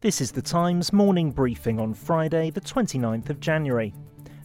This 0.00 0.20
is 0.20 0.30
the 0.30 0.40
Times 0.40 0.92
morning 0.92 1.32
briefing 1.32 1.80
on 1.80 1.92
Friday, 1.92 2.50
the 2.50 2.60
29th 2.60 3.30
of 3.30 3.40
January. 3.40 3.92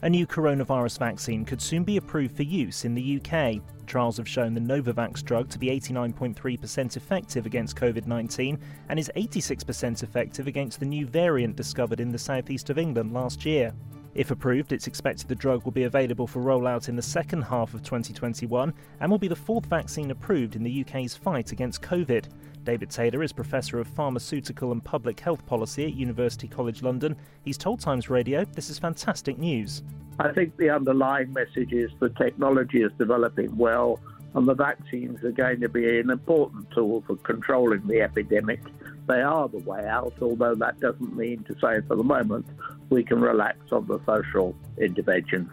A 0.01 0.09
new 0.09 0.25
coronavirus 0.25 0.97
vaccine 0.97 1.45
could 1.45 1.61
soon 1.61 1.83
be 1.83 1.97
approved 1.97 2.35
for 2.35 2.41
use 2.41 2.85
in 2.85 2.95
the 2.95 3.21
UK. 3.21 3.61
Trials 3.85 4.17
have 4.17 4.27
shown 4.27 4.55
the 4.55 4.59
Novavax 4.59 5.23
drug 5.23 5.49
to 5.49 5.59
be 5.59 5.67
89.3% 5.67 6.97
effective 6.97 7.45
against 7.45 7.75
COVID 7.75 8.07
19 8.07 8.57
and 8.89 8.97
is 8.97 9.11
86% 9.15 10.01
effective 10.01 10.47
against 10.47 10.79
the 10.79 10.87
new 10.87 11.05
variant 11.05 11.55
discovered 11.55 11.99
in 11.99 12.09
the 12.09 12.17
southeast 12.17 12.71
of 12.71 12.79
England 12.79 13.13
last 13.13 13.45
year. 13.45 13.75
If 14.15 14.29
approved, 14.29 14.71
it's 14.71 14.85
expected 14.85 15.27
the 15.27 15.35
drug 15.35 15.63
will 15.63 15.71
be 15.71 15.83
available 15.83 16.27
for 16.27 16.41
rollout 16.41 16.87
in 16.87 16.95
the 16.95 17.01
second 17.01 17.41
half 17.41 17.73
of 17.73 17.81
2021 17.81 18.71
and 18.99 19.11
will 19.11 19.17
be 19.17 19.27
the 19.27 19.35
fourth 19.35 19.65
vaccine 19.65 20.11
approved 20.11 20.55
in 20.55 20.63
the 20.63 20.81
UK's 20.81 21.15
fight 21.15 21.51
against 21.51 21.81
COVID. 21.81 22.25
David 22.63 22.91
Taylor 22.91 23.23
is 23.23 23.33
Professor 23.33 23.79
of 23.79 23.87
Pharmaceutical 23.87 24.71
and 24.71 24.83
Public 24.83 25.19
Health 25.19 25.43
Policy 25.47 25.85
at 25.85 25.95
University 25.95 26.47
College 26.47 26.83
London. 26.83 27.15
He's 27.41 27.57
told 27.57 27.79
Times 27.79 28.09
Radio 28.09 28.45
this 28.45 28.69
is 28.69 28.77
fantastic 28.77 29.39
news. 29.39 29.81
I 30.19 30.31
think 30.31 30.55
the 30.57 30.69
underlying 30.69 31.33
message 31.33 31.73
is 31.73 31.89
the 31.99 32.09
technology 32.09 32.83
is 32.83 32.91
developing 32.99 33.57
well 33.57 33.99
and 34.35 34.47
the 34.47 34.53
vaccines 34.53 35.23
are 35.23 35.31
going 35.31 35.59
to 35.61 35.69
be 35.69 35.99
an 35.99 36.09
important 36.09 36.69
tool 36.71 37.03
for 37.05 37.15
controlling 37.17 37.85
the 37.87 38.01
epidemic. 38.01 38.61
They 39.07 39.21
are 39.21 39.47
the 39.47 39.59
way 39.59 39.85
out, 39.85 40.13
although 40.21 40.55
that 40.55 40.79
doesn't 40.79 41.15
mean 41.15 41.43
to 41.43 41.53
say 41.55 41.81
for 41.87 41.95
the 41.95 42.03
moment 42.03 42.45
we 42.89 43.03
can 43.03 43.21
relax 43.21 43.57
on 43.71 43.87
the 43.87 43.99
social 44.05 44.55
intervention. 44.77 45.51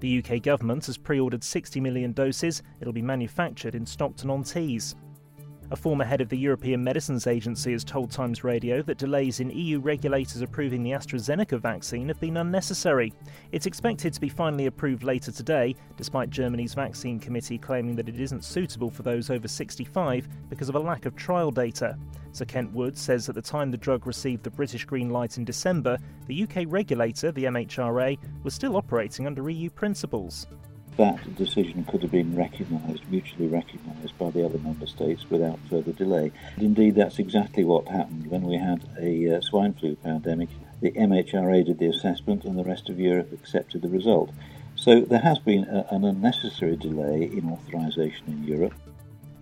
The 0.00 0.22
UK 0.22 0.42
government 0.42 0.86
has 0.86 0.98
pre 0.98 1.20
ordered 1.20 1.42
60 1.42 1.80
million 1.80 2.12
doses. 2.12 2.62
It'll 2.80 2.92
be 2.92 3.02
manufactured 3.02 3.74
in 3.74 3.86
Stockton 3.86 4.30
on 4.30 4.42
Tees. 4.42 4.94
A 5.72 5.76
former 5.76 6.04
head 6.04 6.20
of 6.20 6.28
the 6.28 6.38
European 6.38 6.84
Medicines 6.84 7.26
Agency 7.26 7.72
has 7.72 7.82
told 7.82 8.12
Times 8.12 8.44
Radio 8.44 8.82
that 8.82 8.98
delays 8.98 9.40
in 9.40 9.50
EU 9.50 9.80
regulators 9.80 10.40
approving 10.40 10.84
the 10.84 10.92
AstraZeneca 10.92 11.58
vaccine 11.58 12.06
have 12.06 12.20
been 12.20 12.36
unnecessary. 12.36 13.12
It's 13.50 13.66
expected 13.66 14.14
to 14.14 14.20
be 14.20 14.28
finally 14.28 14.66
approved 14.66 15.02
later 15.02 15.32
today, 15.32 15.74
despite 15.96 16.30
Germany's 16.30 16.74
vaccine 16.74 17.18
committee 17.18 17.58
claiming 17.58 17.96
that 17.96 18.08
it 18.08 18.20
isn't 18.20 18.44
suitable 18.44 18.90
for 18.90 19.02
those 19.02 19.28
over 19.28 19.48
65 19.48 20.28
because 20.48 20.68
of 20.68 20.76
a 20.76 20.80
lack 20.80 21.04
of 21.04 21.16
trial 21.16 21.50
data. 21.50 21.98
Sir 22.30 22.44
Kent 22.44 22.72
Woods 22.72 23.00
says 23.00 23.28
at 23.28 23.34
the 23.34 23.42
time 23.42 23.72
the 23.72 23.76
drug 23.76 24.06
received 24.06 24.44
the 24.44 24.50
British 24.50 24.84
green 24.84 25.10
light 25.10 25.36
in 25.36 25.44
December, 25.44 25.98
the 26.28 26.44
UK 26.44 26.64
regulator, 26.68 27.32
the 27.32 27.44
MHRA, 27.44 28.16
was 28.44 28.54
still 28.54 28.76
operating 28.76 29.26
under 29.26 29.50
EU 29.50 29.68
principles 29.70 30.46
that 30.96 31.36
decision 31.36 31.84
could 31.84 32.02
have 32.02 32.10
been 32.10 32.36
recognised, 32.36 33.08
mutually 33.10 33.48
recognised 33.48 34.16
by 34.18 34.30
the 34.30 34.44
other 34.44 34.58
member 34.58 34.86
states 34.86 35.28
without 35.30 35.58
further 35.70 35.92
delay. 35.92 36.32
And 36.56 36.64
indeed, 36.64 36.94
that's 36.94 37.18
exactly 37.18 37.64
what 37.64 37.88
happened 37.88 38.28
when 38.28 38.42
we 38.42 38.56
had 38.56 38.82
a 38.98 39.36
uh, 39.36 39.40
swine 39.40 39.74
flu 39.74 39.96
pandemic. 39.96 40.48
The 40.80 40.92
MHRA 40.92 41.66
did 41.66 41.78
the 41.78 41.88
assessment, 41.88 42.44
and 42.44 42.58
the 42.58 42.64
rest 42.64 42.88
of 42.88 43.00
Europe 43.00 43.32
accepted 43.32 43.82
the 43.82 43.88
result. 43.88 44.30
So 44.74 45.00
there 45.00 45.20
has 45.20 45.38
been 45.38 45.64
a, 45.64 45.86
an 45.90 46.04
unnecessary 46.04 46.76
delay 46.76 47.24
in 47.24 47.50
authorisation 47.50 48.24
in 48.28 48.44
Europe. 48.44 48.74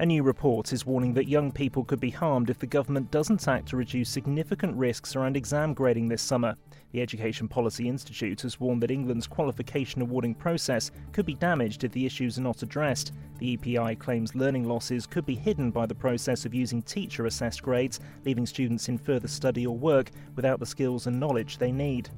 A 0.00 0.06
new 0.06 0.25
report 0.25 0.73
is 0.73 0.84
warning 0.84 1.14
that 1.14 1.28
young 1.28 1.53
people 1.53 1.84
could 1.84 2.00
be 2.00 2.11
harmed 2.11 2.50
if 2.50 2.59
the 2.59 2.67
government 2.67 3.12
doesn't 3.12 3.47
act 3.47 3.69
to 3.69 3.77
reduce 3.77 4.11
significant 4.11 4.77
risks 4.77 5.14
around 5.14 5.37
exam 5.37 5.73
grading 5.73 6.09
this 6.09 6.20
summer. 6.20 6.56
The 6.91 7.00
Education 7.00 7.47
Policy 7.47 7.89
Institute 7.89 8.41
has 8.41 8.59
warned 8.59 8.83
that 8.83 8.91
England's 8.91 9.28
qualification 9.28 10.03
awarding 10.03 10.34
process 10.34 10.91
could 11.12 11.25
be 11.25 11.34
damaged 11.34 11.84
if 11.84 11.92
the 11.92 12.06
issues 12.06 12.37
are 12.39 12.42
not 12.42 12.65
addressed. 12.65 13.12
The 13.39 13.53
EPI 13.53 13.95
claims 13.95 14.34
learning 14.34 14.65
losses 14.65 15.06
could 15.06 15.27
be 15.27 15.37
hidden 15.37 15.70
by 15.70 15.87
the 15.87 15.95
process 15.95 16.45
of 16.45 16.55
using 16.55 16.83
teacher 16.83 17.27
assessed 17.27 17.62
grades, 17.62 18.00
leaving 18.25 18.47
students 18.47 18.89
in 18.89 18.98
further 18.98 19.28
study 19.28 19.65
or 19.65 19.78
work 19.78 20.11
without 20.34 20.59
the 20.59 20.67
skills 20.67 21.06
and 21.06 21.20
knowledge 21.20 21.59
they 21.59 21.70
need. 21.70 22.11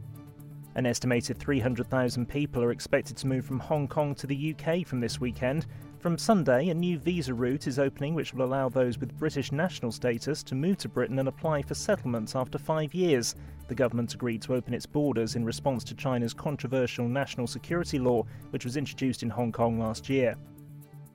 An 0.77 0.85
estimated 0.85 1.39
300,000 1.39 2.29
people 2.29 2.63
are 2.63 2.71
expected 2.71 3.17
to 3.17 3.27
move 3.27 3.47
from 3.47 3.59
Hong 3.61 3.89
Kong 3.89 4.15
to 4.17 4.27
the 4.27 4.55
UK 4.55 4.87
from 4.87 5.01
this 5.01 5.19
weekend. 5.19 5.65
From 6.01 6.19
Sunday, 6.19 6.69
a 6.69 6.75
new 6.75 6.99
visa 6.99 7.33
route 7.33 7.67
is 7.67 7.79
opening 7.79 8.15
which 8.15 8.35
will 8.35 8.45
allow 8.45 8.69
those 8.69 8.99
with 8.99 9.19
British 9.19 9.53
national 9.53 9.91
status 9.91 10.43
to 10.43 10.55
move 10.55 10.77
to 10.77 10.91
Britain 10.91 11.19
and 11.19 11.29
apply 11.29 11.63
for 11.63 11.73
settlement 11.73 12.37
after 12.37 12.59
five 12.59 12.93
years. 12.93 13.37
The 13.69 13.75
government 13.75 14.13
agreed 14.13 14.43
to 14.43 14.55
open 14.55 14.75
its 14.75 14.85
borders 14.85 15.35
in 15.35 15.47
response 15.47 15.83
to 15.85 15.95
China's 15.95 16.35
controversial 16.35 17.09
national 17.09 17.47
security 17.47 17.99
law, 17.99 18.25
which 18.51 18.67
was 18.67 18.77
introduced 18.77 19.23
in 19.23 19.31
Hong 19.31 19.53
Kong 19.53 19.81
last 19.81 20.11
year. 20.11 20.37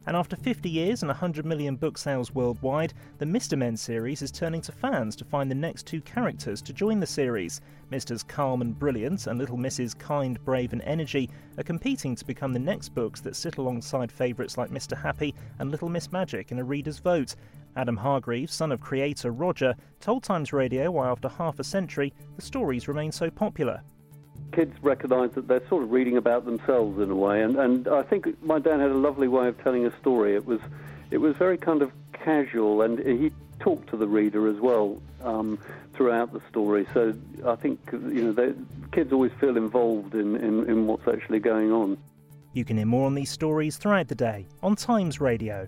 And 0.07 0.17
after 0.17 0.35
50 0.35 0.67
years 0.67 1.03
and 1.03 1.09
100 1.09 1.45
million 1.45 1.75
book 1.75 1.95
sales 1.95 2.33
worldwide, 2.33 2.93
the 3.19 3.25
Mr. 3.25 3.55
Men 3.55 3.77
series 3.77 4.23
is 4.23 4.31
turning 4.31 4.61
to 4.61 4.71
fans 4.71 5.15
to 5.17 5.25
find 5.25 5.49
the 5.49 5.55
next 5.55 5.85
two 5.85 6.01
characters 6.01 6.59
to 6.63 6.73
join 6.73 6.99
the 6.99 7.05
series. 7.05 7.61
Mrs. 7.91 8.27
Calm 8.27 8.61
and 8.61 8.77
Brilliant 8.77 9.27
and 9.27 9.37
Little 9.37 9.57
Miss 9.57 9.93
Kind, 9.93 10.43
Brave 10.43 10.73
and 10.73 10.81
Energy 10.81 11.29
are 11.59 11.63
competing 11.63 12.15
to 12.15 12.25
become 12.25 12.51
the 12.51 12.59
next 12.59 12.89
books 12.89 13.21
that 13.21 13.35
sit 13.35 13.57
alongside 13.57 14.11
favourites 14.11 14.57
like 14.57 14.71
Mr. 14.71 14.99
Happy 14.99 15.35
and 15.59 15.69
Little 15.69 15.89
Miss 15.89 16.11
Magic 16.11 16.51
in 16.51 16.57
a 16.57 16.63
reader's 16.63 16.97
vote. 16.97 17.35
Adam 17.75 17.97
Hargreaves, 17.97 18.53
son 18.53 18.71
of 18.71 18.81
creator 18.81 19.31
Roger, 19.31 19.75
told 19.99 20.23
Times 20.23 20.51
Radio 20.51 20.89
why 20.89 21.09
after 21.09 21.29
half 21.29 21.59
a 21.59 21.63
century 21.63 22.11
the 22.35 22.41
stories 22.41 22.87
remain 22.87 23.11
so 23.11 23.29
popular 23.29 23.81
kids 24.51 24.75
recognise 24.81 25.31
that 25.31 25.47
they're 25.47 25.65
sort 25.67 25.83
of 25.83 25.91
reading 25.91 26.17
about 26.17 26.45
themselves 26.45 26.99
in 26.99 27.09
a 27.09 27.15
way. 27.15 27.41
And, 27.41 27.55
and 27.55 27.87
I 27.87 28.03
think 28.03 28.41
my 28.43 28.59
dad 28.59 28.79
had 28.79 28.91
a 28.91 28.95
lovely 28.95 29.27
way 29.27 29.47
of 29.47 29.61
telling 29.63 29.85
a 29.85 29.97
story. 29.99 30.35
It 30.35 30.45
was, 30.45 30.59
it 31.09 31.17
was 31.17 31.35
very 31.37 31.57
kind 31.57 31.81
of 31.81 31.91
casual, 32.13 32.81
and 32.81 32.99
he 32.99 33.31
talked 33.59 33.89
to 33.89 33.97
the 33.97 34.07
reader 34.07 34.47
as 34.47 34.59
well 34.59 35.01
um, 35.23 35.57
throughout 35.93 36.33
the 36.33 36.41
story. 36.49 36.85
So 36.93 37.13
I 37.45 37.55
think 37.55 37.79
you 37.91 38.23
know 38.23 38.31
they, 38.31 38.53
kids 38.91 39.13
always 39.13 39.31
feel 39.39 39.57
involved 39.57 40.15
in, 40.15 40.35
in, 40.35 40.69
in 40.69 40.87
what's 40.87 41.07
actually 41.07 41.39
going 41.39 41.71
on. 41.71 41.97
You 42.53 42.65
can 42.65 42.77
hear 42.77 42.85
more 42.85 43.05
on 43.05 43.15
these 43.15 43.29
stories 43.29 43.77
throughout 43.77 44.07
the 44.07 44.15
day 44.15 44.47
on 44.61 44.75
Times 44.75 45.21
Radio. 45.21 45.67